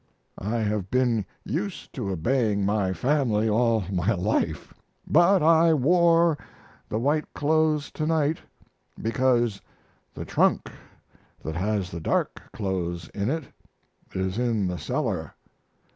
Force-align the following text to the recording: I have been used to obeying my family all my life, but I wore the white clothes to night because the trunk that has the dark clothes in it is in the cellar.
I 0.39 0.55
have 0.57 0.89
been 0.89 1.27
used 1.45 1.93
to 1.93 2.09
obeying 2.09 2.65
my 2.65 2.91
family 2.91 3.47
all 3.47 3.83
my 3.91 4.15
life, 4.15 4.73
but 5.05 5.43
I 5.43 5.75
wore 5.75 6.39
the 6.89 6.97
white 6.97 7.31
clothes 7.35 7.91
to 7.91 8.07
night 8.07 8.39
because 8.99 9.61
the 10.15 10.25
trunk 10.25 10.71
that 11.43 11.53
has 11.55 11.91
the 11.91 11.99
dark 12.01 12.41
clothes 12.51 13.09
in 13.09 13.29
it 13.29 13.43
is 14.15 14.39
in 14.39 14.65
the 14.65 14.79
cellar. 14.79 15.35